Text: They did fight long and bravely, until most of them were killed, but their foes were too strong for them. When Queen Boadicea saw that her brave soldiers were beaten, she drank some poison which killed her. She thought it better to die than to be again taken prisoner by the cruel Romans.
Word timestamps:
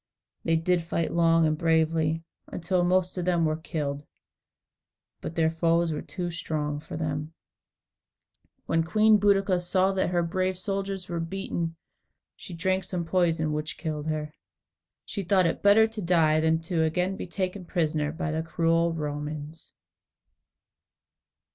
They 0.43 0.55
did 0.55 0.81
fight 0.81 1.13
long 1.13 1.45
and 1.45 1.55
bravely, 1.55 2.23
until 2.47 2.83
most 2.83 3.19
of 3.19 3.25
them 3.25 3.45
were 3.45 3.55
killed, 3.55 4.03
but 5.21 5.35
their 5.35 5.51
foes 5.51 5.93
were 5.93 6.01
too 6.01 6.31
strong 6.31 6.79
for 6.79 6.97
them. 6.97 7.35
When 8.65 8.81
Queen 8.83 9.19
Boadicea 9.19 9.59
saw 9.59 9.91
that 9.91 10.09
her 10.09 10.23
brave 10.23 10.57
soldiers 10.57 11.07
were 11.07 11.19
beaten, 11.19 11.75
she 12.35 12.55
drank 12.55 12.83
some 12.83 13.05
poison 13.05 13.53
which 13.53 13.77
killed 13.77 14.07
her. 14.07 14.33
She 15.05 15.21
thought 15.21 15.45
it 15.45 15.61
better 15.61 15.85
to 15.89 16.01
die 16.01 16.39
than 16.39 16.61
to 16.61 16.77
be 16.77 16.81
again 16.85 17.15
taken 17.27 17.63
prisoner 17.63 18.11
by 18.11 18.31
the 18.31 18.41
cruel 18.41 18.93
Romans. 18.93 19.71